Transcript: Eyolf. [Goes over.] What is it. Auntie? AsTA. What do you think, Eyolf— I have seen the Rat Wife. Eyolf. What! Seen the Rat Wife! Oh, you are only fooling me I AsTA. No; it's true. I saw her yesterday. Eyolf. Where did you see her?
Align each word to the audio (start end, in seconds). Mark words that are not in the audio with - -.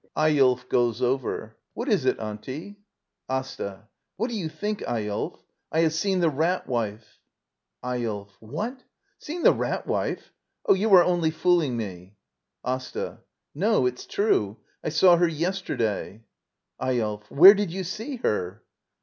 Eyolf. 0.17 0.67
[Goes 0.67 0.99
over.] 0.99 1.57
What 1.75 1.87
is 1.87 2.05
it. 2.05 2.17
Auntie? 2.17 2.79
AsTA. 3.29 3.87
What 4.17 4.31
do 4.31 4.35
you 4.35 4.49
think, 4.49 4.79
Eyolf— 4.87 5.37
I 5.71 5.81
have 5.81 5.93
seen 5.93 6.21
the 6.21 6.29
Rat 6.31 6.65
Wife. 6.67 7.19
Eyolf. 7.83 8.29
What! 8.39 8.81
Seen 9.19 9.43
the 9.43 9.53
Rat 9.53 9.85
Wife! 9.85 10.33
Oh, 10.65 10.73
you 10.73 10.91
are 10.95 11.03
only 11.03 11.29
fooling 11.29 11.77
me 11.77 12.15
I 12.63 12.77
AsTA. 12.77 13.19
No; 13.53 13.85
it's 13.85 14.07
true. 14.07 14.57
I 14.83 14.89
saw 14.89 15.17
her 15.17 15.27
yesterday. 15.27 16.23
Eyolf. 16.81 17.29
Where 17.29 17.53
did 17.53 17.69
you 17.69 17.83
see 17.83 18.15
her? 18.23 18.63